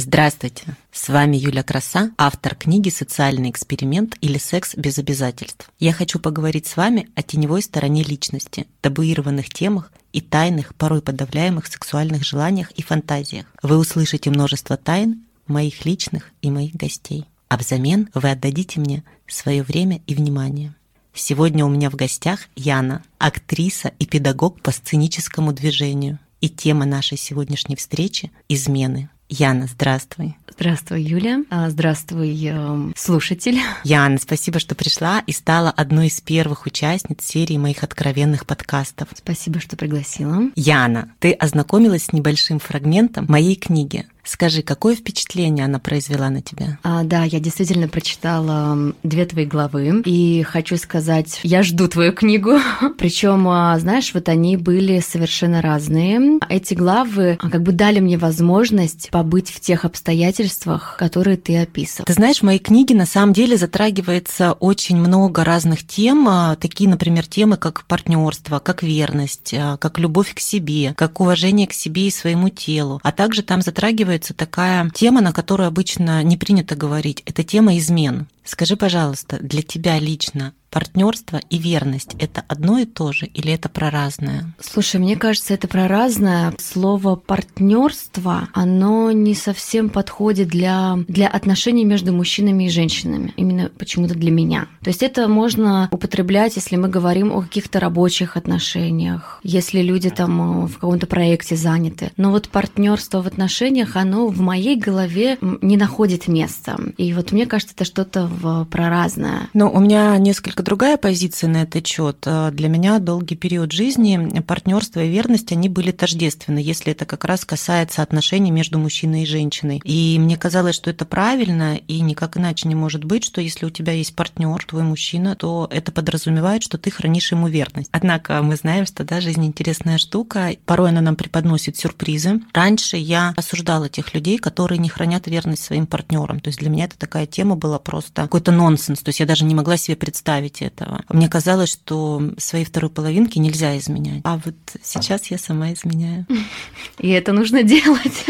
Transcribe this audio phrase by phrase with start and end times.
[0.00, 0.76] Здравствуйте!
[0.92, 5.68] С вами Юля Краса, автор книги «Социальный эксперимент» или «Секс без обязательств».
[5.80, 11.66] Я хочу поговорить с вами о теневой стороне личности, табуированных темах и тайных, порой подавляемых
[11.66, 13.46] сексуальных желаниях и фантазиях.
[13.60, 17.24] Вы услышите множество тайн моих личных и моих гостей.
[17.48, 20.76] А взамен вы отдадите мне свое время и внимание.
[21.12, 26.20] Сегодня у меня в гостях Яна, актриса и педагог по сценическому движению.
[26.40, 29.10] И тема нашей сегодняшней встречи– измены.
[29.28, 30.36] Яна, здравствуй.
[30.50, 31.44] Здравствуй, Юля.
[31.50, 33.58] А, здравствуй, э, слушатель.
[33.84, 39.08] Яна, спасибо, что пришла и стала одной из первых участниц серии моих откровенных подкастов.
[39.14, 40.44] Спасибо, что пригласила.
[40.56, 46.78] Яна, ты ознакомилась с небольшим фрагментом моей книги Скажи, какое впечатление она произвела на тебя?
[46.82, 52.58] А, да, я действительно прочитала две твои главы, и хочу сказать, я жду твою книгу.
[52.98, 56.40] Причем, а, знаешь, вот они были совершенно разные.
[56.50, 62.04] Эти главы а, как бы дали мне возможность побыть в тех обстоятельствах, которые ты описывал.
[62.04, 66.90] Ты знаешь, в моей книге на самом деле затрагивается очень много разных тем, а, такие,
[66.90, 72.10] например, темы, как партнерство, как верность, как любовь к себе, как уважение к себе и
[72.10, 77.22] своему телу, а также там затрагивается оказывается такая тема, на которую обычно не принято говорить.
[77.24, 78.26] Это тема измен.
[78.48, 83.68] Скажи, пожалуйста, для тебя лично партнерство и верность– это одно и то же или это
[83.68, 84.54] про разное?
[84.60, 86.54] Слушай, мне кажется, это про разное.
[86.58, 93.32] Слово партнерство, оно не совсем подходит для, для отношений между мужчинами и женщинами.
[93.36, 94.68] Именно почему-то для меня.
[94.82, 100.64] То есть это можно употреблять, если мы говорим о каких-то рабочих отношениях, если люди там
[100.64, 102.12] э, в каком-то проекте заняты.
[102.16, 106.78] Но вот партнерство в отношениях, оно в моей голове не находит места.
[106.96, 109.48] И вот мне кажется, это что-то в, про разное.
[109.54, 112.18] Но у меня несколько другая позиция на этот счет.
[112.26, 117.24] Э, для меня долгий период жизни партнерство и верность, они были тождественны, если это как
[117.24, 119.80] раз касается отношений между мужчиной и женщиной.
[119.84, 123.70] И мне казалось, что это правильно, и никак иначе не может быть, что если у
[123.70, 127.90] тебя есть партнер, твой мужчина, то это подразумевает, что ты хранишь ему верность.
[127.92, 132.40] Однако мы знаем, что да, жизнь интересная штука, порой она нам преподносит сюрпризы.
[132.52, 136.40] Раньше я осуждала тех людей, которые не хранят верность своим партнерам.
[136.40, 139.00] То есть для меня это такая тема была просто какой-то нонсенс.
[139.00, 141.02] То есть я даже не могла себе представить, этого.
[141.08, 144.20] Мне казалось, что своей второй половинке нельзя изменять.
[144.24, 146.26] А вот сейчас я сама изменяю.
[146.98, 148.24] И это нужно делать.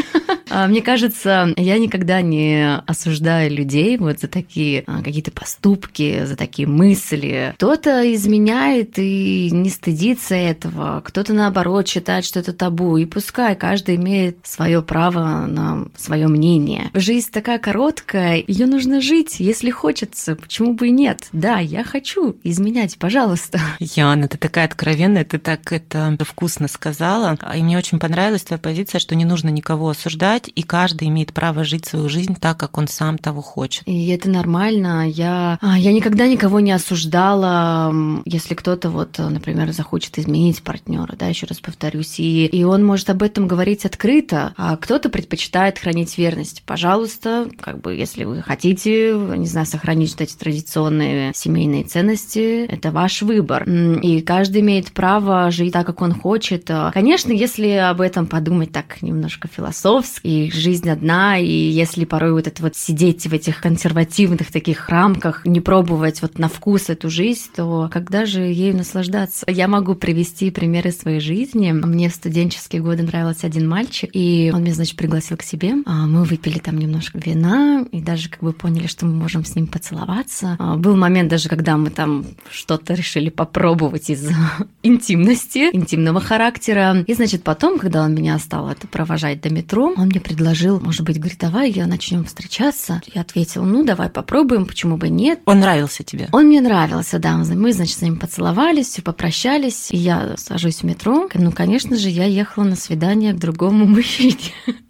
[0.50, 6.36] А, мне кажется, я никогда не осуждаю людей вот за такие а, какие-то поступки, за
[6.36, 7.52] такие мысли.
[7.56, 12.96] Кто-то изменяет и не стыдится этого, кто-то наоборот считает, что это табу.
[12.96, 16.90] И пускай каждый имеет свое право на свое мнение.
[16.94, 20.36] Жизнь такая короткая, ее нужно жить, если хочется.
[20.36, 21.28] Почему бы и нет?
[21.32, 23.60] Да, я хочу изменять, пожалуйста.
[23.78, 27.38] Яна, ты такая откровенная, ты так это вкусно сказала.
[27.54, 31.32] И мне очень понравилась твоя позиция, что не нужно никого осуждать выбирать, и каждый имеет
[31.32, 33.82] право жить свою жизнь так, как он сам того хочет.
[33.86, 35.08] И это нормально.
[35.08, 37.92] Я, а, я никогда никого не осуждала,
[38.24, 43.10] если кто-то вот, например, захочет изменить партнера, да, еще раз повторюсь, и, и он может
[43.10, 46.62] об этом говорить открыто, а кто-то предпочитает хранить верность.
[46.66, 52.90] Пожалуйста, как бы, если вы хотите, не знаю, сохранить вот эти традиционные семейные ценности, это
[52.90, 53.64] ваш выбор.
[53.68, 56.70] И каждый имеет право жить так, как он хочет.
[56.92, 62.46] Конечно, если об этом подумать так немножко философски, и жизнь одна, и если порой вот
[62.46, 67.48] это вот сидеть в этих консервативных таких рамках, не пробовать вот на вкус эту жизнь,
[67.56, 69.46] то когда же ею наслаждаться?
[69.48, 71.72] Я могу привести примеры своей жизни.
[71.72, 75.76] Мне в студенческие годы нравился один мальчик, и он меня, значит, пригласил к себе.
[75.86, 79.54] А, мы выпили там немножко вина, и даже как бы поняли, что мы можем с
[79.54, 80.56] ним поцеловаться.
[80.58, 84.28] А, был момент даже, когда мы там что-то решили попробовать из
[84.82, 87.02] интимности, интимного характера.
[87.06, 90.80] И, значит, потом, когда он меня стал это провожать до метро, он мне мне предложил,
[90.80, 93.00] может быть, говорит, давай я начнем встречаться.
[93.14, 95.40] Я ответила, ну, давай попробуем, почему бы нет.
[95.44, 96.28] Он нравился тебе?
[96.32, 97.36] Он мне нравился, да.
[97.36, 101.28] Мы, значит, с ним поцеловались, все попрощались, и я сажусь в метро.
[101.34, 104.36] Ну, конечно же, я ехала на свидание к другому мужчине,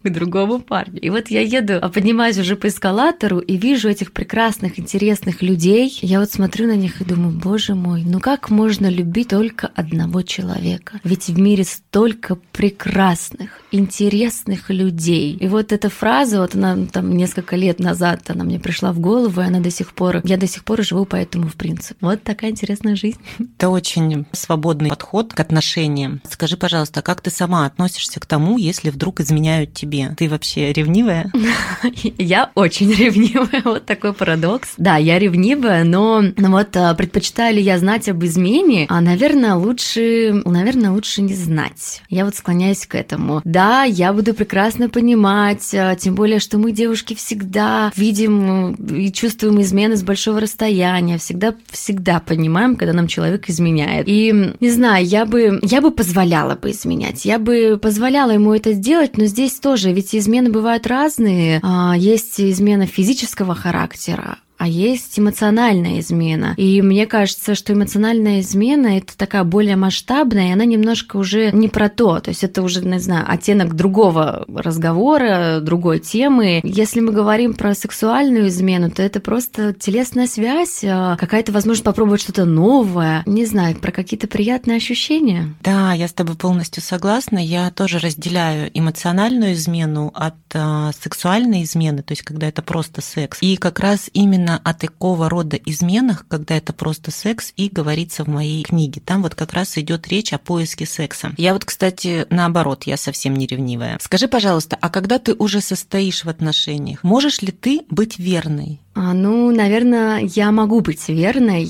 [0.09, 1.01] к другому парню.
[1.01, 5.97] И вот я еду, а поднимаюсь уже по эскалатору и вижу этих прекрасных, интересных людей.
[6.03, 10.23] Я вот смотрю на них и думаю, боже мой, ну как можно любить только одного
[10.23, 11.01] человека?
[11.05, 15.37] Ведь в мире столько прекрасных, интересных людей.
[15.37, 19.41] И вот эта фраза, вот она там несколько лет назад, она мне пришла в голову,
[19.41, 21.97] и она до сих пор, я до сих пор живу по этому в принципе.
[22.01, 23.19] Вот такая интересная жизнь.
[23.39, 26.21] Это очень свободный подход к отношениям.
[26.29, 29.98] Скажи, пожалуйста, как ты сама относишься к тому, если вдруг изменяют тебе?
[30.17, 31.31] Ты вообще ревнивая?
[32.19, 34.75] Я очень ревнивая, вот такой парадокс.
[34.77, 38.87] Да, я ревнивая, но вот а, предпочитаю ли я знать об измене?
[38.89, 42.03] А, наверное, лучше, наверное, лучше не знать.
[42.09, 43.41] Я вот склоняюсь к этому.
[43.45, 49.61] Да, я буду прекрасно понимать, а, тем более, что мы, девушки, всегда видим и чувствуем
[49.61, 54.07] измены с большого расстояния, всегда, всегда понимаем, когда нам человек изменяет.
[54.09, 58.73] И, не знаю, я бы, я бы позволяла бы изменять, я бы позволяла ему это
[58.73, 61.61] сделать, но здесь тоже, ведь измены бывают разные.
[61.63, 66.55] А, есть измена физического характера, а есть эмоциональная измена.
[66.57, 71.69] И мне кажется, что эмоциональная измена это такая более масштабная, и она немножко уже не
[71.69, 72.19] про то.
[72.21, 76.61] То есть это уже, не знаю, оттенок другого разговора, другой темы.
[76.65, 82.21] Если мы говорим про сексуальную измену, то это просто телесная связь, а, какая-то возможность попробовать
[82.21, 85.55] что-то новое, не знаю, про какие-то приятные ощущения.
[85.63, 87.39] Да, я с тобой полностью согласна.
[87.39, 93.39] Я тоже разделяю эмоциональную измену от э, сексуальной измены, то есть когда это просто секс.
[93.41, 98.25] И как раз именно именно о такого рода изменах, когда это просто секс, и говорится
[98.25, 99.01] в моей книге.
[99.05, 101.33] Там вот как раз идет речь о поиске секса.
[101.37, 103.99] Я вот, кстати, наоборот, я совсем не ревнивая.
[104.01, 108.81] Скажи, пожалуйста, а когда ты уже состоишь в отношениях, можешь ли ты быть верной?
[108.99, 111.65] А, ну, наверное, я могу быть верной,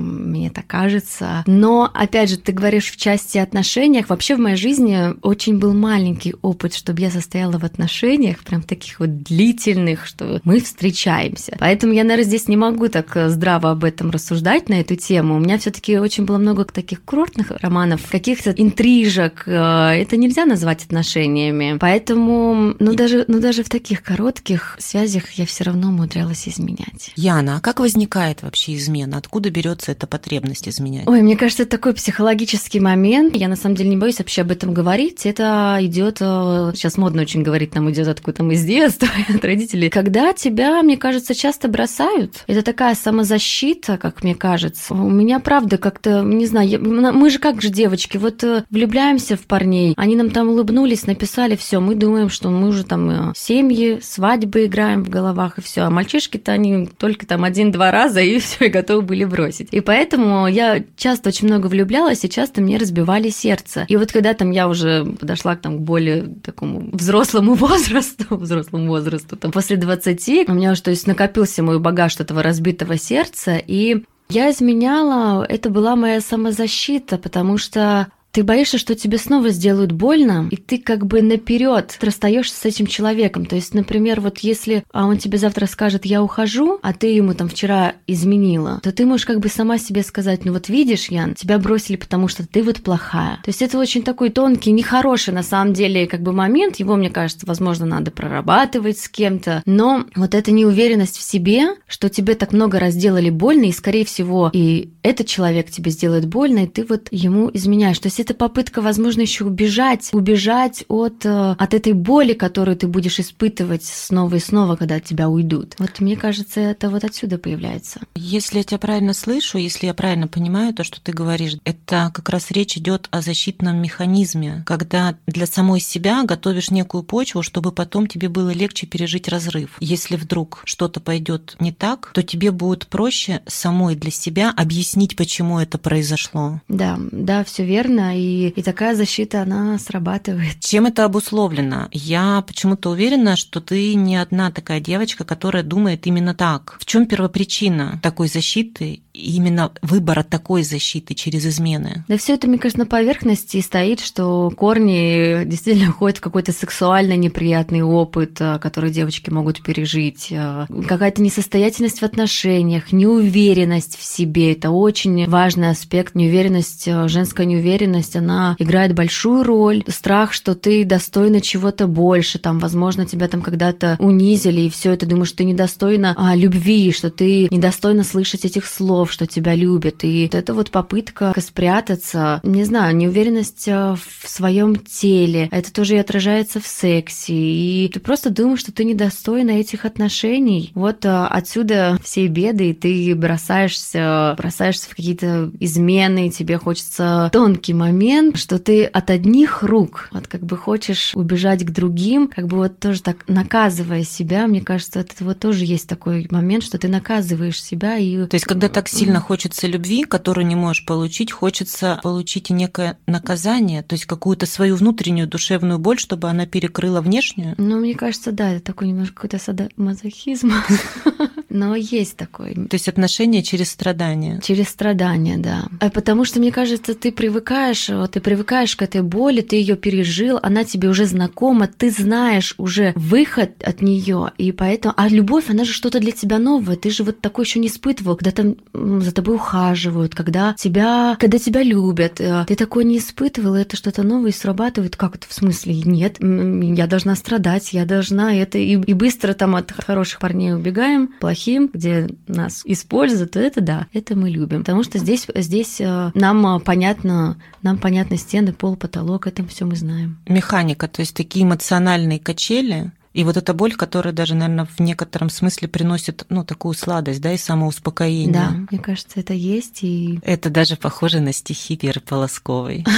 [0.00, 1.44] мне так кажется.
[1.46, 4.08] Но, опять же, ты говоришь в части отношениях.
[4.08, 8.98] Вообще в моей жизни очень был маленький опыт, чтобы я состояла в отношениях, прям таких
[8.98, 11.54] вот длительных, что мы встречаемся.
[11.58, 15.36] Поэтому я, наверное, здесь не могу так э, здраво об этом рассуждать на эту тему.
[15.36, 19.42] У меня все таки очень было много таких курортных романов, каких-то интрижек.
[19.44, 21.76] Э, это нельзя назвать отношениями.
[21.78, 27.12] Поэтому, ну, даже, ну, даже в таких коротких связях я все равно умудрялась изменить изменять.
[27.16, 29.18] Яна, а как возникает вообще измена?
[29.18, 31.06] Откуда берется эта потребность изменять?
[31.06, 33.36] Ой, мне кажется, это такой психологический момент.
[33.36, 35.26] Я на самом деле не боюсь вообще об этом говорить.
[35.26, 39.90] Это идет, э, сейчас модно очень говорить, нам идет откуда мы из детства, от родителей.
[39.90, 42.44] Когда тебя, мне кажется, часто бросают.
[42.46, 44.94] Это такая самозащита, как мне кажется.
[44.94, 49.40] У меня правда как-то, не знаю, мы же как же девочки, вот э, влюбляемся в
[49.40, 54.00] парней, они нам там улыбнулись, написали все, мы думаем, что мы уже там э, семьи,
[54.02, 58.66] свадьбы играем в головах и все, а мальчишки-то они только там один-два раза и все,
[58.66, 59.68] и готовы были бросить.
[59.70, 63.84] И поэтому я часто очень много влюблялась, и часто мне разбивали сердце.
[63.88, 68.88] И вот когда там я уже подошла к, там, к более такому взрослому возрасту, взрослому
[68.88, 73.56] возрасту, там после 20, у меня уже, то есть, накопился мой багаж этого разбитого сердца,
[73.56, 79.92] и я изменяла, это была моя самозащита, потому что ты боишься, что тебе снова сделают
[79.92, 83.46] больно, и ты как бы наперед расстаешься с этим человеком.
[83.46, 87.34] То есть, например, вот если а он тебе завтра скажет, я ухожу, а ты ему
[87.34, 91.34] там вчера изменила, то ты можешь как бы сама себе сказать, ну вот видишь, Ян,
[91.34, 93.36] тебя бросили, потому что ты вот плохая.
[93.44, 96.76] То есть это очень такой тонкий, нехороший на самом деле как бы момент.
[96.76, 99.62] Его, мне кажется, возможно, надо прорабатывать с кем-то.
[99.66, 104.04] Но вот эта неуверенность в себе, что тебе так много раз сделали больно, и, скорее
[104.04, 107.98] всего, и этот человек тебе сделает больно, и ты вот ему изменяешь.
[107.98, 112.86] То есть это попытка, возможно, еще убежать, убежать от, э, от этой боли, которую ты
[112.86, 115.74] будешь испытывать снова и снова, когда от тебя уйдут.
[115.78, 118.00] Вот мне кажется, это вот отсюда появляется.
[118.14, 122.28] Если я тебя правильно слышу, если я правильно понимаю то, что ты говоришь, это как
[122.28, 128.06] раз речь идет о защитном механизме, когда для самой себя готовишь некую почву, чтобы потом
[128.06, 129.76] тебе было легче пережить разрыв.
[129.80, 135.58] Если вдруг что-то пойдет не так, то тебе будет проще самой для себя объяснить, почему
[135.58, 136.60] это произошло.
[136.68, 140.60] Да, да, все верно и, и такая защита, она срабатывает.
[140.60, 141.88] Чем это обусловлено?
[141.92, 146.76] Я почему-то уверена, что ты не одна такая девочка, которая думает именно так.
[146.80, 152.04] В чем первопричина такой защиты именно выбора такой защиты через измены?
[152.08, 157.16] Да все это, мне кажется, на поверхности стоит, что корни действительно уходят в какой-то сексуально
[157.16, 164.52] неприятный опыт, э, который девочки могут пережить, э, какая-то несостоятельность в отношениях, неуверенность в себе.
[164.52, 166.14] Это очень важный аспект.
[166.14, 169.82] Неуверенность, э, женская неуверенность, она играет большую роль.
[169.88, 175.06] Страх, что ты достойна чего-то больше, там, возможно, тебя там когда-то унизили, и все это
[175.06, 180.04] думаешь, ты недостойна а, любви, что ты недостойна слышать этих слов, что тебя любят.
[180.04, 185.48] И вот это вот попытка спрятаться, не знаю, неуверенность э, в своем теле.
[185.50, 187.34] Это тоже и отражается в сексе.
[187.34, 190.72] И ты просто думаешь, что ты недостойна этих отношений.
[190.74, 197.74] Вот э, отсюда все беды, и ты бросаешься, бросаешься в какие-то измены, тебе хочется тонкий
[197.74, 197.89] момент,
[198.34, 202.78] что ты от одних рук, вот как бы хочешь убежать к другим, как бы вот
[202.78, 207.62] тоже так наказывая себя, мне кажется, это вот тоже есть такой момент, что ты наказываешь
[207.62, 208.26] себя и...
[208.26, 213.82] То есть, когда так сильно хочется любви, которую не можешь получить, хочется получить некое наказание,
[213.82, 217.54] то есть какую-то свою внутреннюю душевную боль, чтобы она перекрыла внешнюю?
[217.58, 220.52] Ну, мне кажется, да, это такой немножко какой-то садомазохизм.
[221.50, 222.54] но есть такой.
[222.54, 224.40] То есть отношения через страдания.
[224.42, 225.64] Через страдания, да.
[225.80, 230.38] А потому что, мне кажется, ты привыкаешь, ты привыкаешь к этой боли, ты ее пережил,
[230.42, 234.94] она тебе уже знакома, ты знаешь уже выход от нее, и поэтому...
[234.96, 238.16] А любовь, она же что-то для тебя новое, ты же вот такой еще не испытывал,
[238.16, 243.54] когда там за тобой ухаживают, когда тебя, когда тебя любят, э, ты такой не испытывал,
[243.54, 245.74] это что-то новое срабатывает, как это в смысле?
[245.84, 251.10] Нет, я должна страдать, я должна это, и, и быстро там от хороших парней убегаем,
[251.40, 256.10] плохим, где нас используют, то это да, это мы любим, потому что здесь, здесь э,
[256.14, 260.18] нам понятно, нам понятны стены, пол, потолок, это все мы знаем.
[260.28, 265.30] Механика, то есть такие эмоциональные качели, и вот эта боль, которая даже, наверное, в некотором
[265.30, 268.32] смысле приносит, ну, такую сладость, да, и самоуспокоение.
[268.32, 269.82] Да, мне кажется, это есть.
[269.82, 270.20] И...
[270.22, 272.84] Это даже похоже на стихи Веры Полосковой.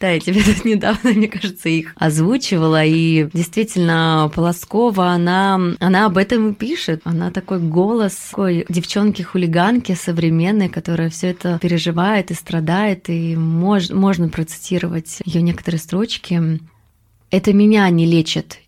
[0.00, 6.16] Да, я тебе тут недавно, мне кажется, их озвучивала, и действительно Полоскова, она, она об
[6.16, 7.02] этом и пишет.
[7.04, 14.28] Она такой голос такой девчонки-хулиганки современной, которая все это переживает и страдает, и мож, можно
[14.28, 16.58] процитировать ее некоторые строчки.
[17.30, 18.58] Это меня не лечит,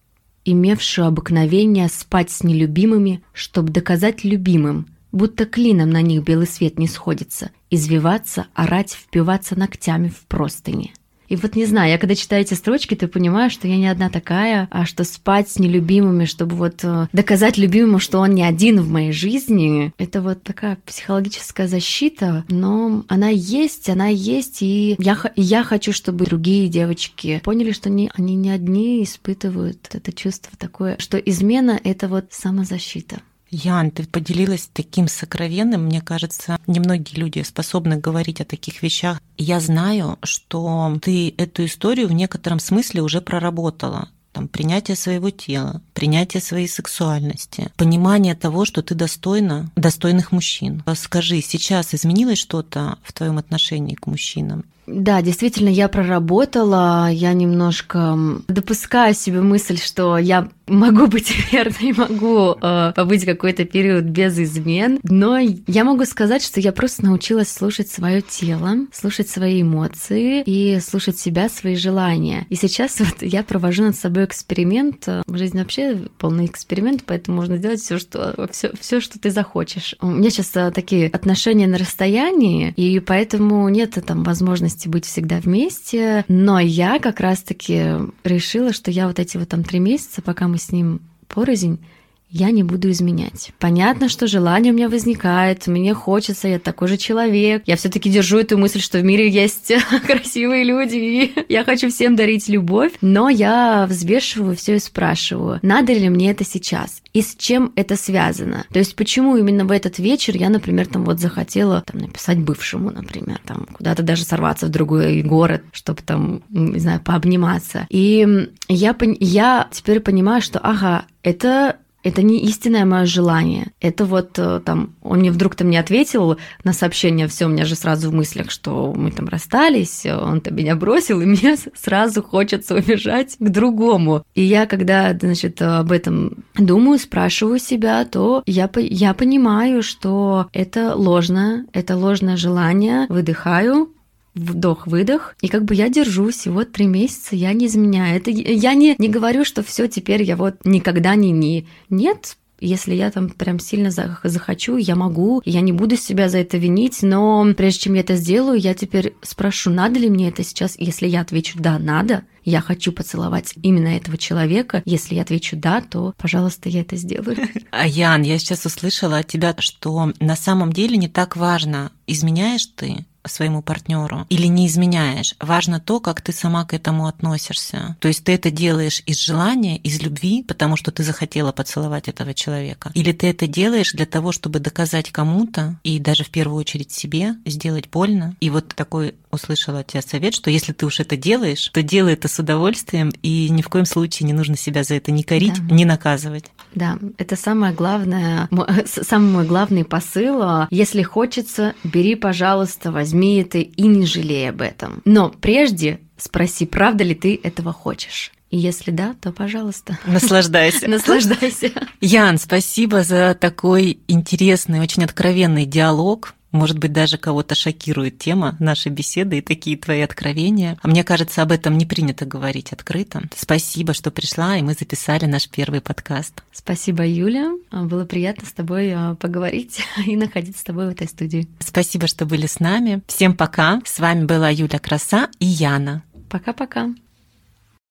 [0.45, 6.89] имевшую обыкновение спать с нелюбимыми, чтобы доказать любимым, будто клином на них белый свет не
[6.89, 10.93] сходится, извиваться, орать, впиваться ногтями в простыни.
[11.35, 14.09] И вот не знаю, я когда читаю эти строчки, ты понимаешь, что я не одна
[14.09, 18.81] такая, а что спать с нелюбимыми, чтобы вот э, доказать любимому, что он не один
[18.81, 25.19] в моей жизни, это вот такая психологическая защита, но она есть, она есть, и я,
[25.35, 30.97] я хочу, чтобы другие девочки поняли, что они, они не одни испытывают это чувство такое,
[31.00, 33.23] что измена— это вот самозащита.
[33.55, 35.85] Ян, ты поделилась таким сокровенным.
[35.85, 39.21] Мне кажется, немногие люди способны говорить о таких вещах.
[39.39, 45.81] Я знаю, что ты эту историю в некотором смысле уже проработала там, принятие своего тела,
[45.93, 50.83] принятие своей сексуальности, понимание того, что ты достойна достойных мужчин.
[50.97, 54.65] Скажи, сейчас изменилось что-то в твоем отношении к мужчинам?
[54.87, 58.19] Да, действительно, я проработала, я немножко
[58.49, 64.99] допускаю себе мысль, что я могу быть верной, могу э, побыть какой-то период без измен,
[65.02, 70.80] но я могу сказать, что я просто научилась слушать свое тело, слушать свои эмоции и
[70.80, 72.47] слушать себя, свои желания.
[72.49, 75.09] И сейчас вот я провожу над собой эксперимент.
[75.28, 79.94] Жизнь вообще полный эксперимент, поэтому можно делать все, что все, все, что ты захочешь.
[80.00, 85.38] У меня сейчас э, такие отношения на расстоянии, и поэтому нет там возможности быть всегда
[85.38, 86.25] вместе.
[86.28, 87.92] Но я как раз-таки
[88.25, 91.85] решила, что я вот эти вот там три месяца, пока мы мы с ним порознь,
[92.31, 93.52] я не буду изменять.
[93.61, 97.62] Понятно, что желание у меня возникает, мне хочется, я такой же человек.
[97.66, 99.73] Я все таки держу эту мысль, что в мире есть
[100.07, 105.93] красивые люди, и я хочу всем дарить любовь, но я взвешиваю все и спрашиваю, надо
[105.93, 108.64] ли мне это сейчас, и с чем это связано.
[108.73, 112.90] То есть почему именно в этот вечер я, например, там вот захотела там, написать бывшему,
[112.90, 117.87] например, там куда-то даже сорваться в другой город, чтобы там, не знаю, пообниматься.
[117.90, 123.73] И я, я теперь понимаю, что, ага, это это не истинное мое желание.
[123.81, 127.65] Это вот э, там, он мне вдруг там не ответил на сообщение, все, у меня
[127.65, 132.77] же сразу в мыслях, что мы там расстались, он-то меня бросил, и мне сразу хочется
[132.77, 134.25] убежать к другому.
[134.35, 140.95] И я, когда, значит, об этом думаю, спрашиваю себя, то я, я понимаю, что это
[140.95, 143.95] ложное, это ложное желание, выдыхаю,
[144.35, 148.17] вдох-выдох, и как бы я держусь, и вот три месяца я не изменяю.
[148.17, 151.67] Это я не, не говорю, что все теперь я вот никогда не не.
[151.88, 156.57] Нет, если я там прям сильно захочу, я могу, я не буду себя за это
[156.57, 160.75] винить, но прежде чем я это сделаю, я теперь спрошу, надо ли мне это сейчас.
[160.79, 164.83] Если я отвечу «да, надо», я хочу поцеловать именно этого человека.
[164.85, 167.37] Если я отвечу «да», то, пожалуйста, я это сделаю.
[167.71, 172.67] А Ян, я сейчас услышала от тебя, что на самом деле не так важно, изменяешь
[172.67, 175.35] ты своему партнеру или не изменяешь.
[175.40, 177.97] Важно то, как ты сама к этому относишься.
[178.00, 182.35] То есть ты это делаешь из желания, из любви, потому что ты захотела поцеловать этого
[182.35, 182.90] человека.
[182.95, 187.37] Или ты это делаешь для того, чтобы доказать кому-то и даже в первую очередь себе
[187.45, 188.37] сделать больно.
[188.40, 192.14] И вот такой услышала от тебя совет, что если ты уж это делаешь, то делай
[192.14, 195.54] это с удовольствием, и ни в коем случае не нужно себя за это не корить,
[195.66, 195.75] да.
[195.75, 196.47] не наказывать.
[196.75, 198.49] Да, это самое главное,
[198.87, 200.66] самый мой главный посыл.
[200.71, 205.02] Если хочется, бери, пожалуйста, возьми это и не жалей об этом.
[205.04, 208.33] Но прежде спроси, правда ли ты этого хочешь.
[208.50, 209.99] И если да, то пожалуйста.
[210.07, 210.88] Наслаждайся.
[210.88, 211.73] Наслаждайся.
[212.00, 218.93] Ян, спасибо за такой интересный, очень откровенный диалог Может быть, даже кого-то шокирует тема нашей
[218.93, 220.79] беседы и такие твои откровения.
[220.83, 223.23] А мне кажется, об этом не принято говорить открыто.
[223.37, 226.45] Спасибо, что пришла, и мы записали наш первый подкаст.
[226.53, 227.51] Спасибо, Юля.
[227.73, 231.49] Было приятно с тобой а, поговорить и находиться с тобой в этой студии.
[231.59, 233.03] Спасибо, что были с нами.
[233.09, 233.81] Всем пока.
[233.85, 236.05] С вами была Юля Краса и Яна.
[236.31, 236.95] Пока-пока.